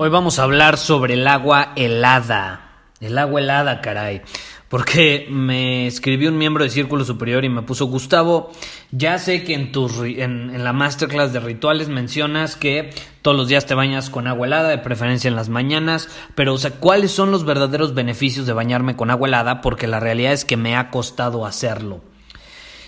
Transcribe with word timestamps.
Hoy 0.00 0.10
vamos 0.10 0.38
a 0.38 0.44
hablar 0.44 0.78
sobre 0.78 1.14
el 1.14 1.26
agua 1.26 1.72
helada. 1.74 2.84
El 3.00 3.18
agua 3.18 3.40
helada, 3.40 3.80
caray. 3.80 4.22
Porque 4.68 5.26
me 5.28 5.88
escribió 5.88 6.30
un 6.30 6.38
miembro 6.38 6.62
de 6.62 6.70
Círculo 6.70 7.04
Superior 7.04 7.44
y 7.44 7.48
me 7.48 7.62
puso 7.62 7.86
Gustavo, 7.86 8.52
ya 8.92 9.18
sé 9.18 9.42
que 9.42 9.54
en, 9.54 9.72
tus, 9.72 9.98
en, 10.04 10.62
la 10.62 10.72
masterclass 10.72 11.32
de 11.32 11.40
rituales 11.40 11.88
mencionas 11.88 12.54
que 12.54 12.90
todos 13.22 13.36
los 13.36 13.48
días 13.48 13.66
te 13.66 13.74
bañas 13.74 14.08
con 14.08 14.28
agua 14.28 14.46
helada, 14.46 14.68
de 14.68 14.78
preferencia 14.78 15.26
en 15.26 15.34
las 15.34 15.48
mañanas, 15.48 16.08
pero 16.36 16.54
o 16.54 16.58
sea, 16.58 16.70
¿cuáles 16.70 17.10
son 17.10 17.32
los 17.32 17.44
verdaderos 17.44 17.92
beneficios 17.92 18.46
de 18.46 18.52
bañarme 18.52 18.94
con 18.94 19.10
agua 19.10 19.26
helada? 19.26 19.60
Porque 19.62 19.88
la 19.88 19.98
realidad 19.98 20.32
es 20.32 20.44
que 20.44 20.56
me 20.56 20.76
ha 20.76 20.90
costado 20.90 21.44
hacerlo. 21.44 22.02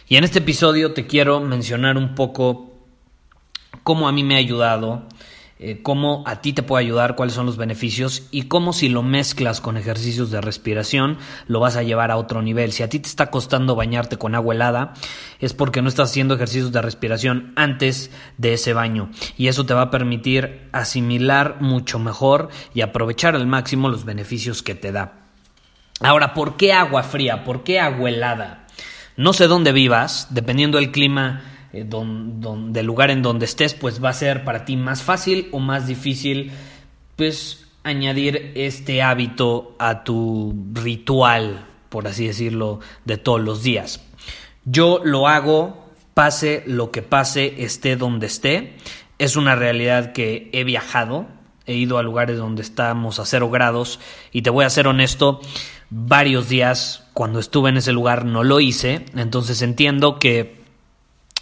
Y 0.06 0.14
en 0.14 0.22
este 0.22 0.39
episodio 0.39 0.92
te 0.92 1.08
quiero 1.08 1.41
mencionar 1.41 1.97
un 1.97 2.14
poco 2.14 2.72
cómo 3.83 4.06
a 4.06 4.12
mí 4.12 4.22
me 4.22 4.36
ha 4.36 4.39
ayudado, 4.39 5.08
eh, 5.62 5.83
cómo 5.83 6.25
a 6.27 6.41
ti 6.41 6.55
te 6.55 6.62
puede 6.62 6.86
ayudar, 6.86 7.16
cuáles 7.16 7.34
son 7.34 7.44
los 7.44 7.58
beneficios 7.58 8.27
y 8.30 8.44
cómo 8.44 8.72
si 8.72 8.89
lo 8.89 9.03
mezclas 9.03 9.61
con 9.61 9.77
ejercicios 9.77 10.30
de 10.30 10.41
respiración 10.41 11.19
lo 11.48 11.61
vas 11.61 11.77
a 11.77 11.83
llevar 11.83 12.11
a 12.11 12.17
otro 12.17 12.41
nivel. 12.41 12.72
Si 12.72 12.83
a 12.83 12.89
ti 12.89 12.98
te 12.98 13.11
está 13.11 13.30
costando 13.30 13.75
bañarte 13.75 14.17
con 14.17 14.34
agua 14.34 14.55
helada 14.55 14.94
es 15.39 15.52
porque 15.52 15.83
no 15.83 15.91
estás 15.91 16.08
haciendo 16.08 16.34
ejercicios 16.34 16.72
de 16.72 16.80
respiración 16.80 17.52
antes 17.56 18.11
de 18.39 18.55
ese 18.55 18.72
baño 18.72 19.11
y 19.36 19.48
eso 19.48 19.67
te 19.67 19.75
va 19.75 19.83
a 19.83 19.91
permitir 19.91 20.67
asimilar 20.72 21.58
mucho 21.61 21.98
mejor 21.98 22.48
y 22.72 22.80
aprovechar 22.80 23.34
al 23.34 23.47
máximo 23.47 23.91
los 23.91 24.06
beneficios 24.06 24.62
que 24.62 24.74
te 24.74 24.92
da. 24.92 25.27
Ahora, 26.00 26.33
¿por 26.33 26.56
qué 26.56 26.72
agua 26.72 27.02
fría? 27.02 27.45
¿Por 27.45 27.64
qué 27.64 27.80
agua 27.80 28.08
helada? 28.08 28.67
No 29.19 29.34
sé 29.34 29.47
dónde 29.47 29.72
vivas, 29.72 30.28
dependiendo 30.30 30.78
del 30.78 30.91
clima 30.91 31.42
eh, 31.73 31.85
don, 31.87 32.73
del 32.73 32.87
lugar 32.87 33.11
en 33.11 33.23
donde 33.23 33.45
estés, 33.45 33.75
pues 33.75 34.03
va 34.03 34.11
a 34.11 34.15
ser 34.15 34.45
para 34.45 34.65
ti 34.65 34.77
más 34.77 35.03
fácil 35.03 35.49
o 35.53 35.59
más 35.59 35.87
difícil, 35.87 36.53
pues 37.17 37.67
añadir 37.83 38.53
este 38.55 39.03
hábito 39.03 39.75
a 39.79 40.05
tu 40.05 40.55
ritual, 40.73 41.67
por 41.89 42.07
así 42.07 42.27
decirlo, 42.27 42.81
de 43.05 43.17
todos 43.17 43.41
los 43.41 43.63
días. 43.63 44.03
Yo 44.64 45.01
lo 45.05 45.29
hago, 45.29 45.91
pase 46.14 46.63
lo 46.67 46.91
que 46.91 47.03
pase, 47.03 47.63
esté 47.63 47.97
donde 47.97 48.27
esté. 48.27 48.77
Es 49.19 49.36
una 49.36 49.55
realidad 49.55 50.13
que 50.13 50.51
he 50.53 50.64
viajado, 50.64 51.27
he 51.67 51.75
ido 51.75 51.98
a 51.98 52.03
lugares 52.03 52.39
donde 52.39 52.63
estamos 52.63 53.19
a 53.19 53.27
cero 53.27 53.51
grados 53.51 54.01
y 54.33 54.42
te 54.42 54.51
voy 54.51 54.64
a 54.64 54.70
ser 54.70 54.86
honesto, 54.86 55.41
varios 55.91 56.48
días 56.48 57.05
cuando 57.14 57.39
estuve 57.39 57.70
en 57.70 57.77
ese 57.77 57.92
lugar 57.92 58.25
no 58.25 58.45
lo 58.45 58.61
hice, 58.61 59.05
entonces 59.14 59.63
entiendo 59.63 60.19
que 60.19 60.60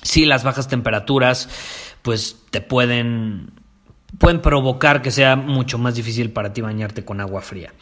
sí 0.09 0.25
las 0.25 0.43
bajas 0.43 0.69
temperaturas 0.69 1.49
pues 2.03 2.37
te 2.51 2.61
pueden 2.63 3.53
pueden 4.19 4.41
provocar 4.41 5.03
que 5.03 5.11
sea 5.11 5.37
mucho 5.37 5.77
más 5.77 5.95
difícil 5.95 6.31
para 6.31 6.53
ti 6.53 6.63
bañarte 6.63 7.05
con 7.05 7.21
agua 7.21 7.43
fría. 7.43 7.75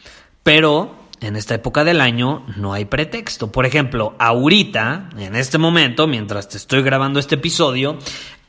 Pero 0.43 0.93
en 1.21 1.37
esta 1.37 1.55
época 1.55 1.85
del 1.85 2.01
año 2.01 2.45
no 2.57 2.73
hay 2.73 2.83
pretexto. 2.83 3.49
Por 3.49 3.65
ejemplo, 3.65 4.13
ahorita, 4.19 5.09
en 5.17 5.37
este 5.37 5.57
momento, 5.57 6.05
mientras 6.05 6.49
te 6.49 6.57
estoy 6.57 6.81
grabando 6.81 7.19
este 7.19 7.35
episodio, 7.35 7.97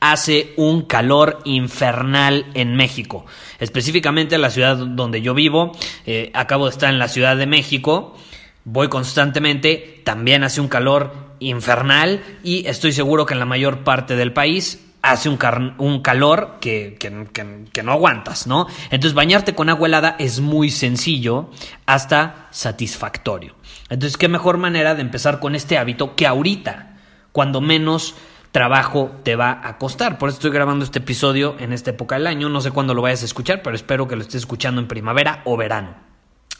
hace 0.01 0.55
un 0.57 0.83
calor 0.83 1.39
infernal 1.45 2.47
en 2.55 2.75
México. 2.75 3.27
Específicamente 3.61 4.35
en 4.35 4.43
la 4.43 4.51
ciudad 4.51 4.77
donde 4.77 5.23
yo 5.23 5.35
vivo. 5.35 5.73
Eh, 6.05 6.33
acabo 6.35 6.65
de 6.65 6.73
estar 6.73 6.91
en 6.91 6.99
la 6.99 7.09
Ciudad 7.09 7.37
de 7.37 7.47
México. 7.47 8.17
Voy 8.65 8.89
constantemente. 8.89 10.03
También 10.05 10.43
hace 10.43 10.61
un 10.61 10.69
calor 10.69 11.28
infernal 11.41 12.23
y 12.43 12.67
estoy 12.67 12.93
seguro 12.93 13.27
que 13.27 13.35
en 13.35 13.41
la 13.41 13.47
mayor 13.47 13.85
parte 13.85 14.17
del 14.17 14.33
país 14.33 14.85
hace 15.03 15.29
un, 15.29 15.37
calor 15.37 16.57
que, 16.61 16.97
que, 16.99 17.83
no 17.83 17.93
aguantas, 17.93 18.47
¿no? 18.47 18.67
Entonces 18.91 19.15
bañarte 19.15 19.55
con 19.55 19.69
agua 19.69 19.87
helada 19.87 20.17
es 20.19 20.41
muy 20.41 20.71
sencillo 20.71 21.51
hasta 21.87 22.49
satisfactorio. 22.51 23.55
Entonces, 23.89 24.17
¿qué 24.17 24.29
mejor 24.29 24.59
manera 24.59 24.95
de 24.95 25.03
empezar 25.03 25.39
con 25.41 25.55
este 25.55 25.79
hábito 25.79 26.15
que 26.15 26.27
ahorita, 26.27 26.99
cuando 27.33 27.61
menos 27.61 28.17
trabajo 28.53 29.13
te 29.23 29.37
va 29.37 29.61
a 29.65 29.79
costar? 29.79 30.19
Por 30.19 30.29
eso 30.29 30.37
estoy 30.39 30.51
grabando 30.51 30.85
este 30.85 30.99
episodio 30.99 31.57
en 31.59 31.73
esta 31.73 31.91
época 31.91 32.17
del 32.17 32.27
año, 32.27 32.49
no 32.49 32.61
sé 32.61 32.71
cuándo 32.71 32.93
lo 32.93 33.03
vayas 33.03 33.23
a 33.23 33.27
escuchar, 33.27 33.63
pero 33.63 33.77
espero 33.77 34.09
que 34.09 34.17
lo 34.17 34.23
estés 34.23 34.43
escuchando 34.43 34.81
en 34.81 34.89
primavera 34.89 35.43
o 35.45 35.57
verano. 35.57 35.95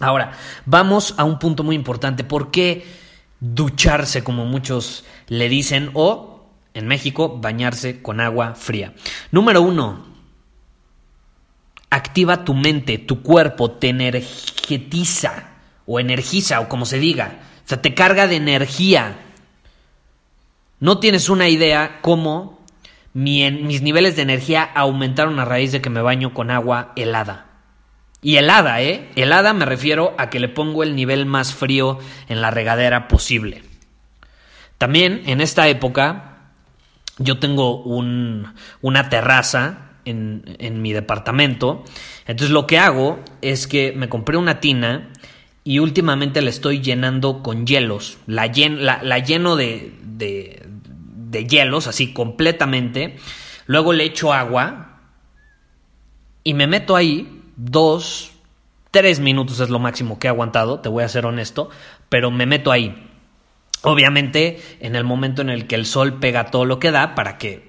Ahora, 0.01 0.33
vamos 0.65 1.15
a 1.19 1.25
un 1.25 1.39
punto 1.39 1.65
muy 1.65 1.75
importante. 1.75 2.23
¿Por 2.23 2.51
qué? 2.51 3.08
Ducharse, 3.41 4.25
como 4.25 4.45
muchos 4.45 5.05
le 5.29 5.49
dicen, 5.49 5.91
o 5.95 6.47
en 6.75 6.87
México, 6.87 7.39
bañarse 7.41 8.03
con 8.03 8.21
agua 8.21 8.55
fría. 8.55 8.95
Número 9.31 9.63
uno, 9.63 10.07
activa 11.91 12.45
tu 12.45 12.55
mente, 12.55 12.99
tu 12.99 13.23
cuerpo, 13.23 13.73
te 13.73 13.89
energetiza 13.89 15.51
o 15.87 16.01
energiza 16.01 16.61
o 16.61 16.69
como 16.69 16.87
se 16.87 16.99
diga. 16.99 17.41
O 17.65 17.69
sea, 17.69 17.83
te 17.83 17.95
carga 17.95 18.27
de 18.27 18.37
energía. 18.37 19.17
No 20.81 20.99
tienes 21.01 21.29
una 21.29 21.49
idea 21.49 21.99
cómo 22.01 22.59
mis 23.13 23.83
niveles 23.83 24.15
de 24.17 24.23
energía 24.23 24.63
aumentaron 24.63 25.41
a 25.41 25.45
raíz 25.45 25.73
de 25.73 25.81
que 25.81 25.91
me 25.91 26.03
baño 26.03 26.35
con 26.35 26.51
agua 26.51 26.93
helada. 26.95 27.48
Y 28.21 28.37
helada, 28.37 28.83
¿eh? 28.83 29.09
Helada 29.15 29.53
me 29.53 29.65
refiero 29.65 30.15
a 30.19 30.29
que 30.29 30.41
le 30.41 30.49
pongo 30.49 30.83
el 30.83 30.97
nivel 30.97 31.27
más 31.27 31.55
frío 31.55 31.99
en 32.29 32.41
la 32.41 32.51
regadera 32.51 33.07
posible. 33.07 33.63
También 34.77 35.23
en 35.27 35.41
esta 35.41 35.69
época 35.69 36.53
yo 37.19 37.39
tengo 37.39 37.83
un, 37.83 38.55
una 38.81 39.09
terraza 39.09 39.91
en, 40.05 40.57
en, 40.59 40.83
mi 40.83 40.93
departamento. 40.93 41.85
Entonces 42.27 42.51
lo 42.51 42.67
que 42.67 42.79
hago 42.79 43.21
es 43.43 43.67
que 43.67 43.93
me 43.97 44.09
compré 44.09 44.37
una 44.37 44.61
tina 44.61 45.11
y 45.65 45.81
últimamente 45.81 46.41
la 46.41 46.51
estoy 46.51 46.81
llenando 46.81 47.43
con 47.43 47.67
hielos. 47.67 48.19
La, 48.27 48.47
la, 48.47 49.19
lleno 49.19 49.55
de, 49.55 49.93
de, 50.03 50.65
de 50.65 51.47
hielos, 51.47 51.87
así 51.87 52.13
completamente. 52.13 53.17
Luego 53.67 53.93
le 53.93 54.05
echo 54.05 54.33
agua 54.33 55.01
y 56.43 56.55
me 56.55 56.67
meto 56.67 56.97
ahí 56.97 57.38
dos, 57.59 58.31
tres 58.91 59.21
minutos 59.21 59.61
es 59.61 59.69
lo 59.69 59.79
máximo 59.79 60.19
que 60.19 60.29
he 60.29 60.31
aguantado, 60.31 60.81
te 60.81 60.89
voy 60.89 61.05
a 61.05 61.09
ser 61.09 61.27
honesto, 61.27 61.69
pero 62.09 62.31
me 62.31 62.47
meto 62.47 62.73
ahí. 62.73 63.05
Obviamente 63.83 64.61
en 64.81 64.97
el 64.97 65.05
momento 65.05 65.43
en 65.43 65.51
el 65.51 65.67
que 65.67 65.75
el 65.75 65.85
sol 65.85 66.19
pega 66.19 66.47
todo 66.47 66.65
lo 66.65 66.79
que 66.79 66.91
da 66.91 67.15
para 67.15 67.37
que 67.37 67.69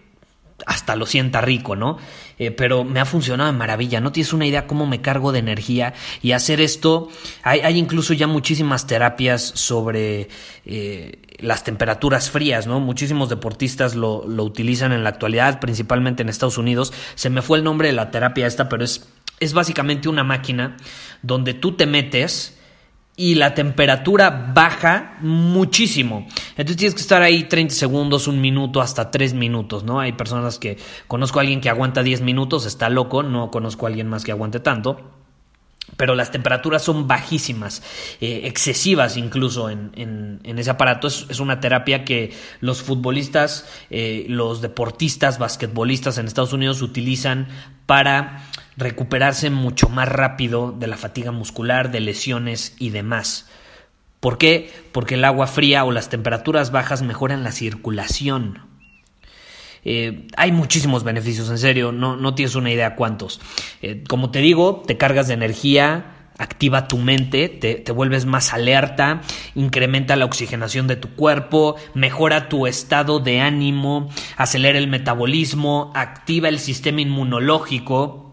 hasta 0.66 0.96
lo 0.96 1.06
sienta 1.06 1.42
rico, 1.42 1.76
¿no? 1.76 1.98
Eh, 2.38 2.52
pero 2.52 2.84
me 2.84 3.00
ha 3.00 3.06
funcionado 3.06 3.52
de 3.52 3.58
maravilla, 3.58 4.00
no 4.00 4.12
tienes 4.12 4.34
una 4.34 4.46
idea 4.46 4.68
cómo 4.68 4.86
me 4.86 5.02
cargo 5.02 5.32
de 5.32 5.40
energía 5.40 5.94
y 6.22 6.32
hacer 6.32 6.62
esto, 6.62 7.10
hay, 7.44 7.60
hay 7.62 7.78
incluso 7.78 8.14
ya 8.14 8.28
muchísimas 8.28 8.88
terapias 8.88 9.42
sobre 9.42 10.30
eh, 10.66 11.20
las 11.40 11.64
temperaturas 11.64 12.30
frías, 12.30 12.66
¿no? 12.66 12.80
Muchísimos 12.80 13.30
deportistas 13.30 13.96
lo, 13.96 14.26
lo 14.28 14.44
utilizan 14.44 14.92
en 14.92 15.04
la 15.04 15.10
actualidad, 15.10 15.60
principalmente 15.60 16.24
en 16.24 16.30
Estados 16.30 16.58
Unidos, 16.58 16.94
se 17.16 17.30
me 17.30 17.42
fue 17.42 17.58
el 17.58 17.64
nombre 17.64 17.90
de 17.90 17.94
la 17.94 18.12
terapia 18.12 18.48
esta, 18.48 18.70
pero 18.70 18.84
es 18.84 19.08
es 19.40 19.54
básicamente 19.54 20.10
una 20.10 20.24
máquina 20.24 20.78
donde 21.22 21.54
tú 21.54 21.74
te 21.74 21.86
metes 21.86 22.60
y 23.16 23.36
la 23.36 23.54
temperatura 23.54 24.52
baja 24.56 25.18
muchísimo. 25.20 26.26
Entonces 26.52 26.78
tienes 26.78 26.96
que 26.96 27.02
estar 27.02 27.22
ahí 27.22 27.44
30 27.44 27.76
segundos, 27.76 28.28
un 28.28 28.40
minuto, 28.40 28.80
hasta 28.80 29.12
3 29.12 29.34
minutos, 29.34 29.84
¿no? 29.84 30.00
Hay 30.00 30.14
personas 30.14 30.58
que 30.58 30.78
conozco 31.06 31.40
a 31.40 31.42
alguien 31.42 31.60
que 31.60 31.70
aguanta 31.70 32.02
10 32.02 32.22
minutos, 32.22 32.66
está 32.66 32.90
loco, 32.90 33.22
no 33.22 33.52
conozco 33.52 33.86
a 33.86 33.90
alguien 33.90 34.08
más 34.08 34.24
que 34.24 34.32
aguante 34.32 34.62
tanto. 34.62 35.19
Pero 36.00 36.16
las 36.16 36.32
temperaturas 36.32 36.82
son 36.82 37.10
bajísimas, 37.10 37.84
eh, 38.22 38.44
excesivas 38.46 39.18
incluso 39.18 39.70
en, 39.70 40.40
ese 40.46 40.70
aparato. 40.70 41.10
Es, 41.10 41.42
una 41.42 41.60
terapia 41.60 42.06
que 42.06 42.32
los 42.62 42.82
futbolistas, 42.82 43.68
eh, 43.90 44.26
los 44.30 44.62
deportistas, 44.62 45.40
basquetbolistas 45.40 46.18
en 46.18 46.28
Estados 46.28 46.54
Unidos 46.54 46.82
utilizan 46.82 47.50
para 47.86 48.46
recuperarse 48.78 49.50
mucho 49.50 49.90
más 49.90 50.08
rápido 50.08 50.72
de 50.72 50.88
la 50.88 50.96
fatiga 50.96 51.34
muscular, 51.34 51.92
de 51.92 52.00
lesiones 52.00 52.78
y 52.80 52.92
demás. 52.92 53.50
¿Por 54.22 54.38
qué? 54.38 54.72
Porque 54.94 55.16
el 55.16 55.26
agua 55.26 55.48
fría 55.48 55.84
o 55.84 55.92
las 55.92 56.08
temperaturas 56.08 56.72
bajas 56.72 57.02
mejoran 57.02 57.44
la 57.44 57.52
circulación. 57.52 58.69
Eh, 59.84 60.28
hay 60.38 60.52
muchísimos 60.52 61.04
beneficios, 61.04 61.50
en 61.50 61.58
serio, 61.58 61.92
no, 61.92 62.16
no 62.16 62.36
tienes 62.36 62.56
una 62.56 62.72
idea 62.72 62.96
cuántos. 62.96 63.40
Eh, 63.82 64.04
como 64.08 64.32
te 64.32 64.40
digo, 64.40 64.84
te 64.86 64.98
cargas 64.98 65.28
de 65.28 65.36
energía, 65.36 66.32
activa 66.38 66.88
tu 66.88 66.98
mente, 66.98 67.50
te, 67.50 67.76
te, 67.76 67.92
vuelves 67.92 68.26
más 68.26 68.54
alerta, 68.54 69.22
incrementa 69.56 70.16
la 70.16 70.26
oxigenación 70.26 70.88
de 70.88 70.96
tu 70.96 71.10
cuerpo, 71.10 71.76
mejora 71.94 72.50
tu 72.50 72.66
estado 72.66 73.20
de 73.20 73.42
ánimo, 73.42 74.10
acelera 74.38 74.80
el 74.80 74.88
metabolismo, 74.88 75.92
activa 75.96 76.48
el 76.48 76.60
sistema 76.60 77.02
inmunológico, 77.02 78.29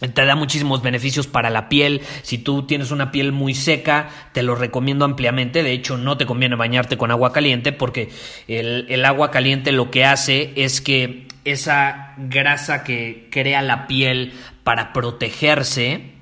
te 0.00 0.24
da 0.24 0.36
muchísimos 0.36 0.82
beneficios 0.82 1.26
para 1.26 1.50
la 1.50 1.68
piel. 1.68 2.02
Si 2.22 2.38
tú 2.38 2.66
tienes 2.66 2.90
una 2.90 3.10
piel 3.10 3.32
muy 3.32 3.54
seca, 3.54 4.08
te 4.32 4.42
lo 4.42 4.54
recomiendo 4.54 5.04
ampliamente. 5.04 5.62
De 5.62 5.72
hecho, 5.72 5.98
no 5.98 6.16
te 6.16 6.26
conviene 6.26 6.54
bañarte 6.54 6.96
con 6.96 7.10
agua 7.10 7.32
caliente 7.32 7.72
porque 7.72 8.10
el, 8.46 9.04
agua 9.04 9.30
caliente 9.30 9.72
lo 9.72 9.90
que 9.90 10.04
hace 10.04 10.52
es 10.56 10.80
que 10.80 11.26
esa 11.44 12.14
grasa 12.16 12.84
que 12.84 13.28
crea 13.30 13.62
la 13.62 13.86
piel 13.86 14.34
para 14.62 14.92
protegerse, 14.92 16.12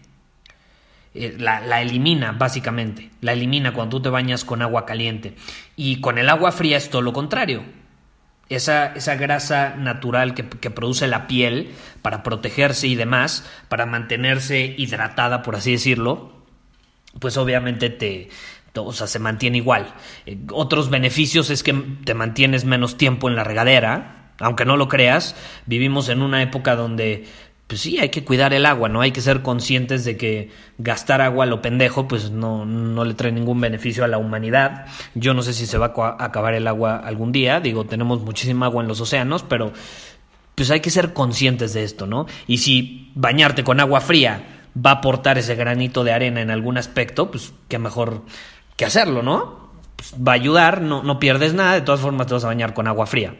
eh, 1.15 1.35
la, 1.39 1.61
la, 1.61 1.83
elimina 1.83 2.33
básicamente. 2.33 3.11
La 3.21 3.33
elimina 3.33 3.75
cuando 3.75 3.99
tú 3.99 4.05
te 4.05 4.09
bañas 4.09 4.45
con 4.45 4.63
agua 4.63 4.87
caliente. 4.87 5.35
Y 5.77 6.01
con 6.01 6.17
el 6.17 6.31
agua 6.31 6.53
fría 6.53 6.79
es 6.79 6.89
todo 6.89 7.03
lo 7.03 7.13
contrario 7.13 7.65
esa, 8.49 8.87
esa 8.95 9.17
grasa 9.17 9.75
natural 9.77 10.35
que, 10.35 10.45
produce 10.71 11.07
la 11.07 11.27
piel 11.27 11.73
para 12.03 12.23
protegerse 12.23 12.87
y 12.87 12.95
demás, 12.95 13.45
para 13.69 13.87
mantenerse 13.87 14.75
hidratada, 14.77 15.43
por 15.43 15.57
así 15.57 15.73
decirlo, 15.73 16.33
pues 17.19 17.37
obviamente 17.37 17.91
te, 17.91 18.29
o 18.75 18.93
sea, 18.93 19.07
se 19.07 19.19
mantiene 19.19 19.59
igual. 19.59 19.95
Eh, 20.27 20.39
otros 20.53 20.91
beneficios 20.91 21.51
es 21.51 21.63
que 21.63 21.73
te 22.05 22.15
mantienes 22.15 22.65
menos 22.65 22.97
tiempo 22.97 23.29
en 23.29 23.37
la 23.37 23.45
regadera, 23.45 24.33
aunque 24.39 24.65
no 24.65 24.77
lo 24.77 24.89
creas, 24.89 25.35
vivimos 25.65 26.09
en 26.09 26.23
una 26.23 26.43
época 26.43 26.77
donde 26.77 27.27
pues 27.67 27.81
sí, 27.81 27.99
hay 27.99 28.11
que 28.11 28.25
cuidar 28.25 28.55
el 28.55 28.65
agua, 28.65 28.89
¿no? 28.89 29.01
Hay 29.01 29.11
que 29.11 29.21
ser 29.21 29.43
conscientes 29.43 30.05
de 30.05 30.17
que 30.17 30.51
gastar 30.79 31.21
agua 31.21 31.45
a 31.45 31.47
lo 31.49 31.63
pendejo, 31.63 32.07
pues 32.07 32.31
no, 32.31 32.65
no 32.65 33.05
le 33.05 33.15
trae 33.15 33.33
ningún 33.33 33.61
beneficio 33.61 34.05
a 34.05 34.09
la 34.09 34.19
humanidad. 34.19 34.87
Yo 35.15 35.35
no 35.35 35.43
sé 35.43 35.53
si 35.53 35.67
se 35.67 35.77
va 35.77 35.93
a 35.97 36.25
acabar 36.25 36.55
el 36.55 36.69
agua 36.69 36.97
algún 36.97 37.33
día, 37.33 37.59
digo, 37.59 37.85
tenemos 37.85 38.21
muchísima 38.21 38.67
agua 38.67 38.83
en 38.83 38.89
los 38.89 39.01
océanos, 39.01 39.43
pero 39.43 39.73
pues 40.55 40.71
hay 40.71 40.81
que 40.81 40.91
ser 40.91 41.13
conscientes 41.13 41.75
de 41.75 41.83
esto, 41.83 42.07
¿no? 42.07 42.27
Y 42.47 42.59
si 42.59 43.11
bañarte 43.17 43.65
con 43.65 43.81
agua 43.81 44.01
fría 44.01 44.63
va 44.77 44.91
a 44.91 44.95
aportar 44.95 45.37
ese 45.37 45.57
granito 45.57 46.05
de 46.05 46.13
arena 46.13 46.41
en 46.41 46.51
algún 46.51 46.79
aspecto, 46.79 47.33
pues 47.33 47.53
qué 47.69 47.79
mejor 47.79 48.23
que 48.77 48.85
hacerlo, 48.85 49.23
¿no? 49.23 49.71
Pues 49.97 50.15
va 50.15 50.33
a 50.33 50.35
ayudar, 50.37 50.83
no, 50.83 51.03
no 51.03 51.19
pierdes 51.19 51.53
nada, 51.53 51.75
de 51.75 51.81
todas 51.81 52.01
formas 52.01 52.29
te 52.29 52.35
vas 52.35 52.45
a 52.45 52.49
bañar 52.49 52.75
con 52.75 52.87
agua 52.87 53.07
fría. 53.07 53.35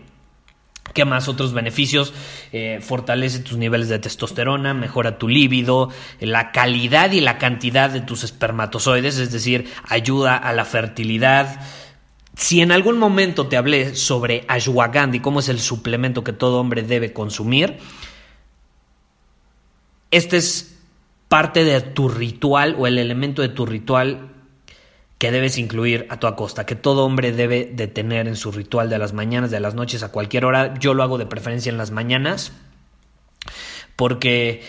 ¿Qué 0.93 1.05
más 1.05 1.29
otros 1.29 1.53
beneficios? 1.53 2.15
Eh, 2.53 2.79
fortalece 2.81 3.41
tus 3.41 3.59
niveles 3.59 3.89
de 3.89 3.99
testosterona, 3.99 4.73
mejora 4.73 5.19
tu 5.19 5.29
líbido, 5.29 5.91
la 6.21 6.53
calidad 6.53 7.13
y 7.13 7.21
la 7.21 7.39
cantidad 7.39 7.91
de 7.91 8.01
tus 8.01 8.25
espermatozoides, 8.25 9.19
es 9.19 9.31
decir, 9.31 9.71
ayuda 9.89 10.37
a 10.37 10.53
la 10.53 10.65
fertilidad. 10.65 11.61
Si 12.35 12.61
en 12.61 12.73
algún 12.73 12.99
momento 12.99 13.47
te 13.47 13.57
hablé 13.57 13.95
sobre 13.95 14.45
ashwagandha 14.49 15.17
y 15.17 15.21
cómo 15.21 15.41
es 15.41 15.49
el 15.49 15.61
suplemento 15.61 16.25
que 16.25 16.33
todo 16.33 16.61
hombre 16.61 16.83
debe 16.83 17.13
consumir, 17.13 17.79
este 20.11 20.37
es 20.37 20.79
parte 21.29 21.65
de 21.65 21.81
tu 21.81 22.09
ritual 22.09 22.77
o 22.79 22.87
el 22.87 22.99
elemento 22.99 23.43
de 23.43 23.49
tu 23.49 23.67
ritual 23.67 24.36
que 25.19 25.31
debes 25.31 25.57
incluir 25.59 26.07
a 26.11 26.19
toda 26.19 26.37
costa, 26.37 26.67
que 26.67 26.75
todo 26.75 27.05
hombre 27.05 27.33
debe 27.33 27.65
de 27.65 27.87
tener 27.89 28.29
en 28.29 28.37
su 28.37 28.53
ritual 28.53 28.91
de 28.91 28.99
las 28.99 29.13
mañanas, 29.13 29.51
de 29.51 29.61
las 29.61 29.75
noches, 29.75 30.03
a 30.03 30.13
cualquier 30.13 30.45
hora. 30.45 30.75
Yo 30.79 30.93
lo 30.93 31.03
hago 31.03 31.17
de 31.17 31.27
preferencia 31.27 31.71
en 31.71 31.79
las 31.79 31.91
mañanas 31.91 32.53
porque 33.97 34.63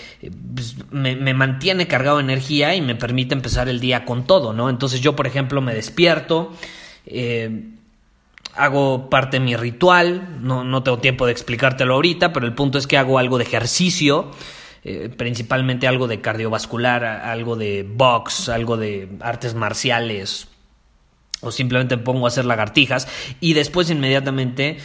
pues, 0.54 0.76
me, 0.90 1.34
mantiene 1.34 1.88
cargado 1.88 2.18
de 2.18 2.24
energía 2.24 2.76
y 2.76 2.82
me 2.82 2.96
permite 2.96 3.36
empezar 3.36 3.68
el 3.68 3.82
día 3.82 4.06
con 4.06 4.26
todo, 4.26 4.54
¿no? 4.54 4.70
Entonces 4.70 5.02
yo, 5.02 5.18
por 5.18 5.28
ejemplo, 5.28 5.60
me 5.62 5.74
despierto, 5.74 6.54
eh, 7.06 7.66
hago 8.56 9.10
parte 9.10 9.40
de 9.40 9.46
mi 9.46 9.58
ritual, 9.58 10.40
no, 10.42 10.64
no, 10.64 10.82
tengo 10.82 11.00
tiempo 11.00 11.26
de 11.26 11.34
explicártelo 11.34 11.96
ahorita, 11.96 12.32
pero 12.32 12.46
el 12.46 12.54
punto 12.54 12.78
es 12.78 12.88
que 12.88 12.98
hago 12.98 13.20
algo 13.20 13.38
de 13.38 13.44
ejercicio, 13.44 14.32
eh, 14.84 15.10
principalmente 15.10 15.88
algo 15.88 16.08
de 16.08 16.22
cardiovascular, 16.22 17.04
algo 17.04 17.56
de 17.56 17.84
box, 17.84 18.50
algo 18.50 18.78
de 18.78 19.10
artes 19.22 19.56
marciales, 19.56 20.48
o 21.42 21.52
simplemente 21.52 21.98
pongo 21.98 22.26
a 22.26 22.30
hacer 22.30 22.46
lagartijas 22.46 23.08
y 23.40 23.54
después 23.54 23.90
inmediatamente 23.90 24.78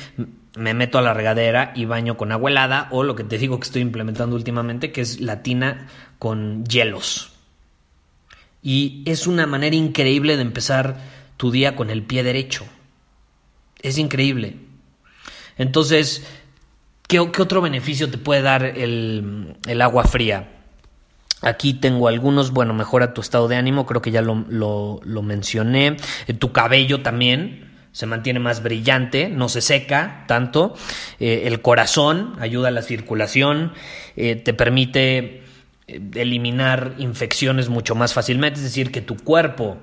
me 0.57 0.75
meto 0.75 0.99
a 0.99 1.03
la 1.03 1.15
regadera 1.15 1.73
y 1.75 1.87
baño 1.87 2.17
con 2.17 2.31
agua 2.31 2.51
helada 2.51 2.89
o 2.91 3.03
lo 3.03 3.17
que 3.17 3.25
te 3.25 3.39
digo 3.39 3.59
que 3.59 3.65
estoy 3.65 3.83
implementando 3.83 4.37
últimamente 4.37 4.93
que 4.93 5.01
es 5.01 5.21
la 5.21 5.43
tina 5.43 5.89
con 6.19 6.65
hielos. 6.67 7.33
Y 8.63 9.03
es 9.07 9.27
una 9.27 9.47
manera 9.47 9.75
increíble 9.75 10.37
de 10.37 10.43
empezar 10.43 10.99
tu 11.37 11.51
día 11.51 11.75
con 11.75 11.91
el 11.91 12.03
pie 12.03 12.23
derecho. 12.23 12.65
Es 13.81 13.99
increíble. 13.99 14.57
Entonces, 15.59 16.25
¿Qué, 17.13 17.21
otro 17.21 17.61
beneficio 17.61 18.11
te 18.11 18.17
puede 18.17 18.41
dar 18.41 18.65
el, 18.65 19.83
agua 19.83 20.05
fría? 20.05 20.49
Aquí 21.43 21.75
tengo 21.75 22.09
algunos, 22.09 22.53
bueno, 22.53 22.73
mejora 22.73 23.13
tu 23.13 23.21
estado 23.21 23.49
de 23.49 23.57
ánimo, 23.57 23.85
creo 23.85 24.01
que 24.01 24.11
ya 24.11 24.23
lo, 24.23 25.23
mencioné. 25.23 25.99
Eh, 26.27 26.33
tu 26.33 26.53
cabello 26.53 27.03
también 27.03 27.71
se 27.93 28.07
mantiene 28.07 28.41
más 28.41 28.63
brillante, 28.63 29.29
no 29.29 29.51
se 29.51 29.61
seca 29.61 30.25
tanto. 30.27 30.75
Eh, 31.21 31.43
el 31.45 31.61
corazón 31.61 32.33
ayuda 32.41 32.69
a 32.69 32.71
la 32.71 32.81
circulación, 32.81 33.75
eh, 34.17 34.37
te 34.37 34.55
permite 34.55 35.43
eliminar 35.87 36.95
infecciones 36.97 37.69
mucho 37.69 37.95
más 37.95 38.15
fácilmente, 38.15 38.61
es 38.61 38.65
decir, 38.65 38.91
que 38.91 39.03
tu 39.03 39.19
cuerpo 39.19 39.77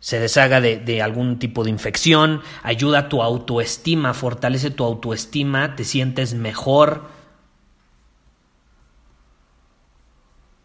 se 0.00 0.18
deshaga 0.18 0.62
de, 0.62 1.02
algún 1.02 1.38
tipo 1.38 1.62
de 1.62 1.70
infección, 1.70 2.40
ayuda 2.62 2.98
a 2.98 3.08
tu 3.10 3.22
autoestima, 3.22 4.14
fortalece 4.14 4.70
tu 4.70 4.84
autoestima, 4.84 5.76
te 5.76 5.84
sientes 5.84 6.32
mejor. 6.32 7.10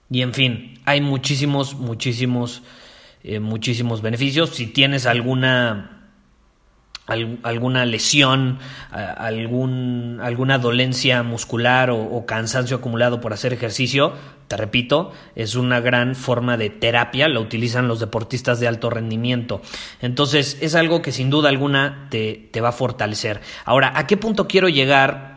Y 0.09 0.21
en 0.21 0.33
fin, 0.33 0.79
hay 0.85 1.01
muchísimos, 1.01 1.75
muchísimos, 1.75 2.63
eh, 3.23 3.41
muchísimos 3.41 4.01
beneficios. 4.01 4.51
Si 4.51 4.67
tienes 4.67 5.05
alguna 5.05 5.94
alguna 7.07 7.85
lesión, 7.85 8.59
algún, 8.91 10.19
alguna 10.21 10.57
dolencia 10.57 11.21
muscular 11.23 11.91
o, 11.91 12.25
cansancio 12.25 12.77
acumulado 12.77 13.21
por 13.21 13.33
hacer 13.33 13.53
ejercicio, 13.53 14.13
te 14.47 14.57
repito, 14.57 15.11
es 15.35 15.55
una 15.55 15.79
gran 15.79 16.15
forma 16.15 16.57
de 16.57 16.69
terapia, 16.69 17.27
la 17.27 17.39
utilizan 17.39 17.87
los 17.87 17.99
deportistas 17.99 18.59
de 18.59 18.67
alto 18.67 18.89
rendimiento. 18.89 19.61
Entonces, 20.01 20.57
es 20.61 20.75
algo 20.75 21.01
que 21.01 21.11
sin 21.11 21.29
duda 21.29 21.49
alguna 21.49 22.07
te, 22.09 22.49
te 22.51 22.61
va 22.61 22.69
a 22.69 22.71
fortalecer. 22.71 23.41
Ahora, 23.65 23.93
¿a 23.95 24.07
qué 24.07 24.17
punto 24.17 24.47
quiero 24.47 24.69
llegar? 24.69 25.35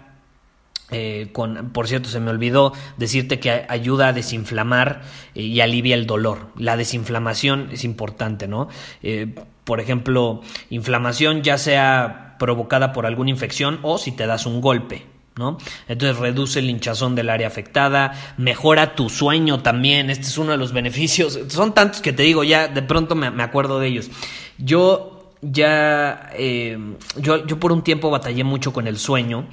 Eh, 0.90 1.28
con, 1.32 1.70
por 1.70 1.86
cierto, 1.86 2.08
se 2.08 2.18
me 2.18 2.30
olvidó 2.30 2.72
decirte 2.96 3.38
que 3.38 3.66
ayuda 3.68 4.08
a 4.08 4.12
desinflamar 4.12 5.02
eh, 5.34 5.42
y 5.42 5.60
alivia 5.60 5.94
el 5.94 6.06
dolor. 6.06 6.48
La 6.56 6.76
desinflamación 6.76 7.68
es 7.72 7.84
importante, 7.84 8.48
¿no? 8.48 8.68
Eh, 9.02 9.34
por 9.68 9.80
ejemplo, 9.80 10.40
inflamación 10.70 11.42
ya 11.42 11.58
sea 11.58 12.36
provocada 12.38 12.94
por 12.94 13.04
alguna 13.04 13.28
infección 13.28 13.80
o 13.82 13.98
si 13.98 14.12
te 14.12 14.26
das 14.26 14.46
un 14.46 14.62
golpe, 14.62 15.04
¿no? 15.36 15.58
Entonces 15.88 16.16
reduce 16.16 16.60
el 16.60 16.70
hinchazón 16.70 17.14
del 17.14 17.28
área 17.28 17.48
afectada, 17.48 18.14
mejora 18.38 18.94
tu 18.94 19.10
sueño 19.10 19.60
también, 19.60 20.08
este 20.08 20.24
es 20.24 20.38
uno 20.38 20.52
de 20.52 20.56
los 20.56 20.72
beneficios, 20.72 21.38
son 21.48 21.74
tantos 21.74 22.00
que 22.00 22.14
te 22.14 22.22
digo, 22.22 22.44
ya 22.44 22.68
de 22.68 22.80
pronto 22.80 23.14
me, 23.14 23.42
acuerdo 23.42 23.78
de 23.78 23.88
ellos. 23.88 24.10
Yo 24.56 25.34
ya, 25.42 26.30
eh, 26.32 26.78
yo, 27.18 27.46
yo 27.46 27.60
por 27.60 27.70
un 27.70 27.84
tiempo 27.84 28.08
batallé 28.08 28.44
mucho 28.44 28.72
con 28.72 28.86
el 28.86 28.96
sueño 28.96 29.48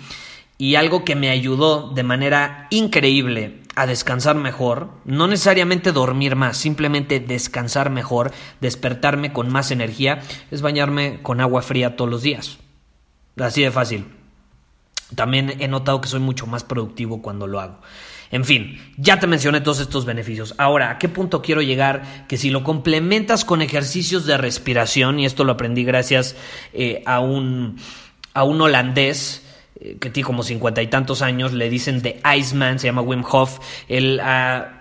y 0.57 0.75
algo 0.75 1.03
que 1.03 1.15
me 1.15 1.29
ayudó 1.29 1.89
de 1.89 2.03
manera 2.03 2.67
increíble 2.69 3.64
a 3.75 3.85
descansar 3.85 4.35
mejor, 4.35 4.89
no 5.05 5.27
necesariamente 5.27 5.91
dormir 5.91 6.35
más, 6.35 6.57
simplemente 6.57 7.19
descansar 7.19 7.89
mejor, 7.89 8.31
despertarme 8.61 9.33
con 9.33 9.51
más 9.51 9.71
energía, 9.71 10.21
es 10.51 10.61
bañarme 10.61 11.21
con 11.21 11.41
agua 11.41 11.61
fría 11.61 11.95
todos 11.95 12.09
los 12.09 12.21
días. 12.21 12.57
Así 13.37 13.61
de 13.61 13.71
fácil. 13.71 14.05
También 15.13 15.57
he 15.59 15.67
notado 15.67 16.01
que 16.01 16.07
soy 16.07 16.19
mucho 16.19 16.47
más 16.47 16.63
productivo 16.63 17.21
cuando 17.21 17.47
lo 17.47 17.59
hago. 17.59 17.79
En 18.31 18.43
fin, 18.43 18.81
ya 18.97 19.19
te 19.19 19.27
mencioné 19.27 19.61
todos 19.61 19.79
estos 19.79 20.05
beneficios. 20.05 20.55
Ahora, 20.57 20.89
¿a 20.89 20.97
qué 20.97 21.07
punto 21.07 21.41
quiero 21.41 21.61
llegar? 21.61 22.25
Que 22.27 22.37
si 22.37 22.49
lo 22.49 22.63
complementas 22.63 23.45
con 23.45 23.61
ejercicios 23.61 24.25
de 24.25 24.37
respiración, 24.37 25.19
y 25.19 25.25
esto 25.25 25.43
lo 25.43 25.53
aprendí 25.53 25.83
gracias 25.83 26.35
eh, 26.73 27.03
a, 27.05 27.19
un, 27.19 27.77
a 28.33 28.43
un 28.43 28.61
holandés, 28.61 29.44
eh, 29.79 29.97
que 29.99 30.09
tiene 30.09 30.25
como 30.25 30.43
cincuenta 30.43 30.81
y 30.81 30.87
tantos 30.87 31.21
años, 31.21 31.53
le 31.53 31.69
dicen 31.69 32.01
The 32.01 32.21
Iceman, 32.37 32.79
se 32.79 32.87
llama 32.87 33.01
Wim 33.01 33.23
Hof, 33.29 33.59
él 33.87 34.19
ha 34.21 34.75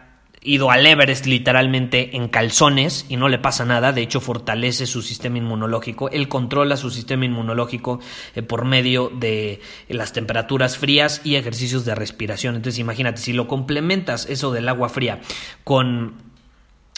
ido 0.44 0.70
al 0.70 0.86
Everest 0.86 1.24
literalmente 1.24 2.16
en 2.16 2.28
calzones 2.28 3.06
y 3.08 3.16
no 3.16 3.28
le 3.28 3.38
pasa 3.38 3.64
nada, 3.64 3.92
de 3.92 4.02
hecho 4.02 4.20
fortalece 4.20 4.86
su 4.86 5.00
sistema 5.00 5.38
inmunológico, 5.38 6.10
él 6.10 6.28
controla 6.28 6.76
su 6.76 6.90
sistema 6.90 7.24
inmunológico 7.24 7.98
eh, 8.34 8.42
por 8.42 8.66
medio 8.66 9.08
de 9.08 9.60
las 9.88 10.12
temperaturas 10.12 10.76
frías 10.76 11.22
y 11.24 11.36
ejercicios 11.36 11.84
de 11.86 11.94
respiración. 11.94 12.56
Entonces 12.56 12.78
imagínate, 12.78 13.22
si 13.22 13.32
lo 13.32 13.48
complementas 13.48 14.26
eso 14.28 14.52
del 14.52 14.68
agua 14.68 14.90
fría 14.90 15.20
con 15.64 16.14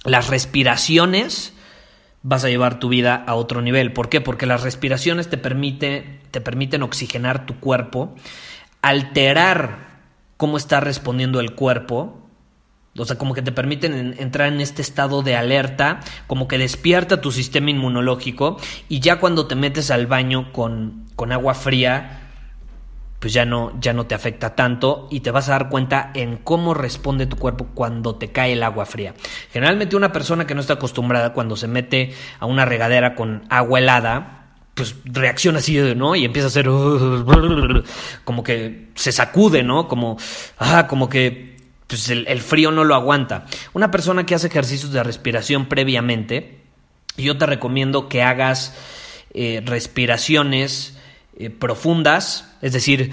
las 0.04 0.28
respiraciones, 0.28 1.52
vas 2.28 2.42
a 2.44 2.48
llevar 2.48 2.80
tu 2.80 2.88
vida 2.88 3.22
a 3.24 3.36
otro 3.36 3.62
nivel. 3.62 3.92
¿Por 3.92 4.08
qué? 4.08 4.20
Porque 4.20 4.46
las 4.46 4.62
respiraciones 4.64 5.30
te, 5.30 5.38
permite, 5.38 6.18
te 6.32 6.40
permiten 6.40 6.82
oxigenar 6.82 7.46
tu 7.46 7.60
cuerpo, 7.60 8.16
alterar 8.82 10.00
cómo 10.36 10.56
está 10.56 10.80
respondiendo 10.80 11.38
el 11.38 11.54
cuerpo, 11.54 12.20
o 12.98 13.04
sea, 13.04 13.16
como 13.16 13.32
que 13.32 13.42
te 13.42 13.52
permiten 13.52 14.16
entrar 14.18 14.52
en 14.52 14.60
este 14.60 14.82
estado 14.82 15.22
de 15.22 15.36
alerta, 15.36 16.00
como 16.26 16.48
que 16.48 16.58
despierta 16.58 17.20
tu 17.20 17.30
sistema 17.30 17.70
inmunológico 17.70 18.56
y 18.88 18.98
ya 18.98 19.20
cuando 19.20 19.46
te 19.46 19.54
metes 19.54 19.92
al 19.92 20.08
baño 20.08 20.52
con, 20.52 21.06
con 21.14 21.30
agua 21.30 21.54
fría, 21.54 22.25
pues 23.18 23.32
ya 23.32 23.44
no, 23.44 23.72
ya 23.80 23.92
no 23.92 24.06
te 24.06 24.14
afecta 24.14 24.54
tanto 24.54 25.08
y 25.10 25.20
te 25.20 25.30
vas 25.30 25.48
a 25.48 25.52
dar 25.52 25.68
cuenta 25.68 26.10
en 26.14 26.36
cómo 26.36 26.74
responde 26.74 27.26
tu 27.26 27.36
cuerpo 27.36 27.68
cuando 27.74 28.16
te 28.16 28.30
cae 28.30 28.52
el 28.52 28.62
agua 28.62 28.86
fría. 28.86 29.14
Generalmente 29.52 29.96
una 29.96 30.12
persona 30.12 30.46
que 30.46 30.54
no 30.54 30.60
está 30.60 30.74
acostumbrada 30.74 31.32
cuando 31.32 31.56
se 31.56 31.68
mete 31.68 32.14
a 32.38 32.46
una 32.46 32.64
regadera 32.64 33.14
con 33.14 33.44
agua 33.48 33.78
helada, 33.78 34.46
pues 34.74 34.94
reacciona 35.04 35.60
así, 35.60 35.78
¿no? 35.96 36.14
Y 36.14 36.24
empieza 36.24 36.46
a 36.46 36.50
hacer 36.50 36.66
como 38.24 38.42
que 38.44 38.88
se 38.94 39.12
sacude, 39.12 39.62
¿no? 39.62 39.88
Como, 39.88 40.18
ah, 40.58 40.86
como 40.86 41.08
que 41.08 41.56
pues 41.86 42.10
el, 42.10 42.40
frío 42.42 42.70
no 42.70 42.84
lo 42.84 42.94
aguanta. 42.94 43.46
Una 43.72 43.90
persona 43.90 44.26
que 44.26 44.34
hace 44.34 44.48
ejercicios 44.48 44.92
de 44.92 45.02
respiración 45.02 45.66
previamente, 45.66 46.60
yo 47.16 47.38
te 47.38 47.46
recomiendo 47.46 48.08
que 48.08 48.22
hagas 48.22 48.74
eh, 49.32 49.62
respiraciones 49.64 50.95
eh, 51.36 51.50
profundas, 51.50 52.48
es 52.62 52.72
decir, 52.72 53.12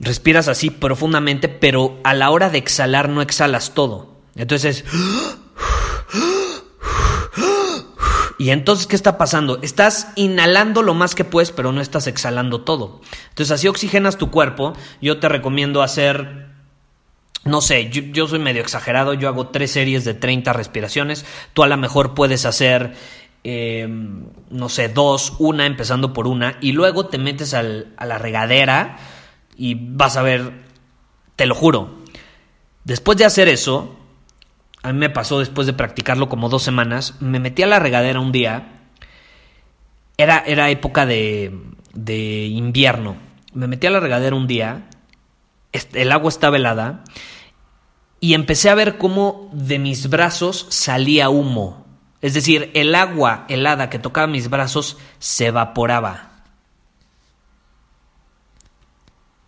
respiras 0.00 0.48
así 0.48 0.70
profundamente, 0.70 1.48
pero 1.48 1.98
a 2.04 2.14
la 2.14 2.30
hora 2.30 2.50
de 2.50 2.58
exhalar 2.58 3.08
no 3.08 3.22
exhalas 3.22 3.74
todo. 3.74 4.20
Entonces, 4.36 4.84
y 8.38 8.50
entonces, 8.50 8.86
¿qué 8.86 8.96
está 8.96 9.18
pasando? 9.18 9.58
Estás 9.62 10.08
inhalando 10.16 10.82
lo 10.82 10.94
más 10.94 11.14
que 11.14 11.24
puedes, 11.24 11.52
pero 11.52 11.72
no 11.72 11.80
estás 11.80 12.06
exhalando 12.06 12.62
todo. 12.62 13.00
Entonces, 13.28 13.50
así 13.50 13.68
oxigenas 13.68 14.16
tu 14.16 14.30
cuerpo. 14.30 14.72
Yo 15.02 15.20
te 15.20 15.28
recomiendo 15.28 15.82
hacer 15.82 16.50
no 17.44 17.62
sé, 17.62 17.88
yo, 17.88 18.26
soy 18.28 18.38
medio 18.38 18.60
exagerado, 18.60 19.14
yo 19.14 19.26
hago 19.26 19.48
tres 19.48 19.70
series 19.70 20.04
de 20.04 20.12
30 20.12 20.52
respiraciones, 20.52 21.24
tú 21.54 21.62
a 21.62 21.68
lo 21.68 21.76
mejor 21.78 22.14
puedes 22.14 22.44
hacer, 22.44 22.94
em, 23.44 24.24
no 24.50 24.68
sé, 24.68 24.88
dos, 24.88 25.34
una, 25.38 25.66
empezando 25.66 26.12
por 26.12 26.26
una, 26.26 26.56
y 26.60 26.72
luego 26.72 27.06
te 27.06 27.18
metes 27.18 27.54
a 27.54 27.62
la 27.62 28.18
regadera 28.18 28.98
y 29.56 29.74
vas 29.74 30.16
a 30.16 30.22
ver, 30.22 30.52
te 31.36 31.46
lo 31.46 31.54
juro, 31.54 31.98
después 32.84 33.18
de 33.18 33.24
hacer 33.24 33.48
eso, 33.48 33.96
a 34.82 34.92
mí 34.92 34.98
me 34.98 35.10
pasó 35.10 35.38
después 35.38 35.66
de 35.66 35.72
practicarlo 35.72 36.28
como 36.28 36.48
dos 36.48 36.62
semanas, 36.62 37.16
me 37.20 37.40
metí 37.40 37.62
a 37.62 37.66
la 37.66 37.78
regadera 37.78 38.20
un 38.20 38.32
día, 38.32 38.82
era, 40.16 40.38
era 40.46 40.70
época 40.70 41.06
de, 41.06 41.58
de 41.94 42.46
invierno, 42.46 43.16
me 43.52 43.66
metí 43.66 43.86
a 43.86 43.90
la 43.90 44.00
regadera 44.00 44.36
un 44.36 44.46
día, 44.46 44.88
el 45.72 46.12
agua 46.12 46.28
estaba 46.28 46.56
helada 46.56 47.04
y 48.20 48.34
empecé 48.34 48.70
a 48.70 48.74
ver 48.74 48.98
cómo 48.98 49.50
de 49.52 49.78
mis 49.78 50.08
brazos 50.08 50.66
salía 50.68 51.30
humo. 51.30 51.79
Es 52.22 52.34
decir, 52.34 52.70
el 52.74 52.94
agua 52.94 53.46
helada 53.48 53.88
que 53.88 53.98
tocaba 53.98 54.26
mis 54.26 54.50
brazos 54.50 54.98
se 55.18 55.46
evaporaba. 55.46 56.30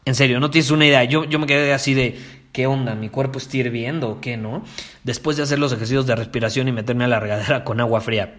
En 0.05 0.14
serio, 0.14 0.41
no 0.41 0.50
tienes 0.50 0.71
una 0.71 0.87
idea. 0.87 1.05
Yo, 1.05 1.25
yo 1.25 1.38
me 1.38 1.47
quedé 1.47 1.73
así 1.73 1.95
de, 1.95 2.19
¿qué 2.52 2.67
onda? 2.67 2.95
¿Mi 2.95 3.09
cuerpo 3.09 3.38
está 3.38 3.57
hirviendo 3.57 4.09
o 4.11 4.21
qué, 4.21 4.37
no? 4.37 4.64
Después 5.05 5.37
de 5.37 5.45
hacer 5.45 5.59
los 5.59 5.73
ejercicios 5.73 6.07
de 6.07 6.17
respiración 6.17 6.69
y 6.69 6.73
meterme 6.73 7.05
a 7.05 7.09
la 7.09 7.21
regadera 7.21 7.64
con 7.64 7.81
agua 7.81 8.00
fría. 8.00 8.35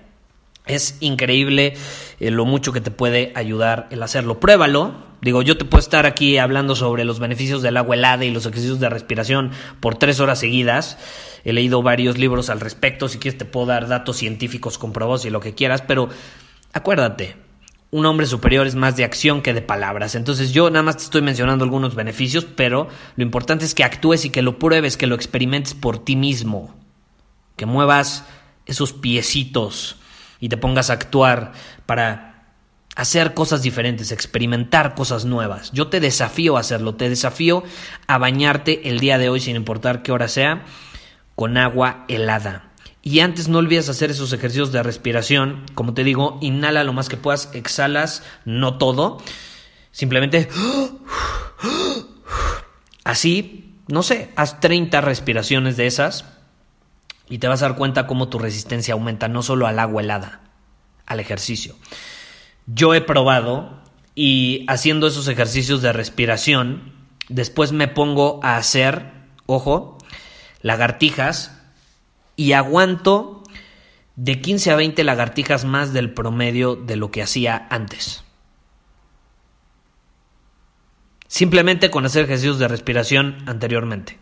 Es 0.65 0.97
increíble 1.01 1.73
eh, 2.19 2.31
lo 2.31 2.45
mucho 2.45 2.71
que 2.71 2.81
te 2.81 2.91
puede 2.91 3.33
ayudar 3.35 3.87
el 3.91 4.01
hacerlo. 4.01 4.39
Pruébalo. 4.39 5.13
Digo, 5.21 5.41
yo 5.41 5.57
te 5.57 5.63
puedo 5.63 5.79
estar 5.79 6.05
aquí 6.05 6.37
hablando 6.37 6.75
sobre 6.75 7.05
los 7.05 7.19
beneficios 7.19 7.61
del 7.61 7.77
agua 7.77 7.95
helada 7.95 8.25
y 8.25 8.31
los 8.31 8.45
ejercicios 8.45 8.79
de 8.81 8.89
respiración 8.89 9.51
por 9.79 9.95
tres 9.95 10.19
horas 10.19 10.39
seguidas. 10.39 10.97
He 11.45 11.53
leído 11.53 11.81
varios 11.81 12.17
libros 12.17 12.49
al 12.49 12.59
respecto. 12.59 13.07
Si 13.07 13.19
quieres 13.19 13.37
te 13.37 13.45
puedo 13.45 13.67
dar 13.67 13.87
datos 13.87 14.17
científicos 14.17 14.77
comprobados 14.77 15.25
y 15.25 15.29
lo 15.29 15.39
que 15.39 15.53
quieras. 15.53 15.81
Pero 15.81 16.09
acuérdate, 16.73 17.37
un 17.91 18.05
hombre 18.05 18.25
superior 18.25 18.67
es 18.67 18.75
más 18.75 18.97
de 18.97 19.05
acción 19.05 19.41
que 19.41 19.53
de 19.53 19.61
palabras. 19.61 20.15
Entonces 20.15 20.51
yo 20.51 20.69
nada 20.69 20.83
más 20.83 20.97
te 20.97 21.03
estoy 21.03 21.21
mencionando 21.21 21.63
algunos 21.63 21.95
beneficios, 21.95 22.45
pero 22.45 22.87
lo 23.15 23.23
importante 23.23 23.65
es 23.65 23.73
que 23.75 23.83
actúes 23.83 24.25
y 24.25 24.29
que 24.29 24.41
lo 24.41 24.59
pruebes, 24.59 24.97
que 24.97 25.07
lo 25.07 25.15
experimentes 25.15 25.73
por 25.73 26.03
ti 26.03 26.15
mismo. 26.15 26.73
Que 27.55 27.65
muevas 27.65 28.25
esos 28.65 28.93
piecitos 28.93 29.97
y 30.43 30.49
te 30.49 30.57
pongas 30.57 30.89
a 30.89 30.93
actuar 30.93 31.53
para 31.85 32.49
hacer 32.97 33.33
cosas 33.33 33.61
diferentes, 33.61 34.11
experimentar 34.11 34.93
cosas 34.93 35.23
nuevas. 35.23 35.71
Yo 35.71 35.87
te 35.87 36.01
desafío 36.01 36.57
a 36.57 36.59
hacerlo, 36.59 36.95
te 36.95 37.07
desafío 37.07 37.63
a 38.07 38.17
bañarte 38.17 38.89
el 38.89 38.99
día 38.99 39.17
de 39.17 39.29
hoy 39.29 39.39
sin 39.39 39.55
importar 39.55 40.03
qué 40.03 40.11
hora 40.11 40.27
sea 40.27 40.65
con 41.35 41.55
agua 41.55 42.03
helada. 42.09 42.73
Y 43.01 43.21
antes 43.21 43.47
no 43.47 43.59
olvides 43.59 43.87
hacer 43.87 44.11
esos 44.11 44.33
ejercicios 44.33 44.73
de 44.73 44.83
respiración. 44.83 45.63
Como 45.75 45.93
te 45.93 46.03
digo, 46.03 46.39
inhala 46.41 46.83
lo 46.83 46.91
más 46.91 47.07
que 47.07 47.15
puedas, 47.15 47.49
exhalas, 47.53 48.21
no 48.43 48.77
todo. 48.77 49.19
Simplemente 49.91 50.49
así, 53.05 53.77
no 53.87 54.03
sé, 54.03 54.29
haz 54.35 54.59
30 54.59 54.99
respiraciones 54.99 55.77
de 55.77 55.87
esas 55.87 56.25
y 57.33 57.39
te 57.39 57.47
vas 57.47 57.63
a 57.63 57.69
dar 57.69 57.77
cuenta 57.77 58.05
cómo 58.05 58.29
tu 58.29 58.37
resistencia 58.37 58.93
aumenta, 58.93 59.27
no 59.27 59.41
solo 59.41 59.65
al 59.65 59.79
agua 59.79 60.03
helada, 60.03 60.41
al 61.07 61.19
ejercicio. 61.19 61.75
Yo 62.67 62.93
he 62.93 63.01
probado 63.01 63.81
y 64.13 64.65
haciendo 64.67 65.07
esos 65.07 65.27
ejercicios 65.27 65.81
de 65.81 65.93
respiración, 65.93 66.93
después 67.29 67.71
me 67.71 67.87
pongo 67.87 68.39
a 68.43 68.57
hacer, 68.57 69.13
ojo, 69.47 69.97
lagartijas 70.61 71.59
y 72.35 72.51
aguanto 72.51 73.41
de 74.15 74.39
15 74.39 74.69
a 74.69 74.75
20 74.75 75.03
lagartijas 75.03 75.65
más 75.65 75.91
del 75.91 76.13
promedio 76.13 76.75
de 76.75 76.97
lo 76.97 77.09
que 77.09 77.23
hacía 77.23 77.65
antes. 77.71 78.23
Simplemente 81.25 81.89
con 81.89 82.05
hacer 82.05 82.25
ejercicios 82.25 82.59
de 82.59 82.67
respiración 82.67 83.37
anteriormente. 83.47 84.19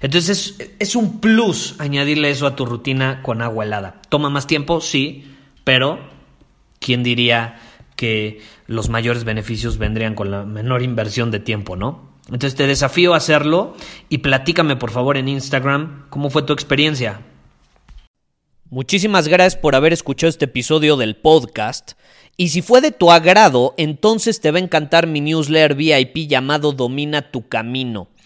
Entonces 0.00 0.56
es, 0.78 0.96
un 0.96 1.20
plus 1.20 1.74
añadirle 1.78 2.30
eso 2.30 2.46
a 2.46 2.56
tu 2.56 2.66
rutina 2.66 3.22
con 3.22 3.42
agua 3.42 3.64
helada. 3.64 4.00
Toma 4.08 4.30
más 4.30 4.46
tiempo, 4.46 4.80
sí, 4.80 5.34
pero 5.64 5.98
¿quién 6.78 7.02
diría 7.02 7.58
que 7.96 8.40
los 8.66 8.88
mayores 8.88 9.24
beneficios 9.24 9.78
vendrían 9.78 10.14
con 10.14 10.30
la 10.30 10.44
menor 10.44 10.82
inversión 10.82 11.30
de 11.30 11.40
tiempo, 11.40 11.74
no? 11.76 12.08
Entonces 12.26 12.54
te 12.54 12.66
desafío 12.66 13.14
a 13.14 13.16
hacerlo 13.16 13.74
y 14.08 14.18
platícame 14.18 14.76
por 14.76 14.90
favor 14.90 15.16
en 15.16 15.28
Instagram 15.28 16.06
cómo 16.10 16.30
fue 16.30 16.42
tu 16.42 16.52
experiencia. 16.52 17.22
Muchísimas 18.70 19.28
gracias 19.28 19.56
por 19.56 19.74
haber 19.74 19.94
escuchado 19.94 20.28
este 20.28 20.44
episodio 20.44 20.98
del 20.98 21.16
podcast. 21.16 21.92
Y 22.36 22.50
si 22.50 22.60
fue 22.60 22.82
de 22.82 22.92
tu 22.92 23.10
agrado, 23.10 23.74
entonces 23.78 24.40
te 24.40 24.50
va 24.50 24.58
a 24.58 24.62
encantar 24.62 25.06
mi 25.06 25.22
newsletter 25.22 25.74
VIP 25.74 26.28
llamado 26.28 26.72
Domina 26.72 27.32
tu 27.32 27.48
Camino. 27.48 28.08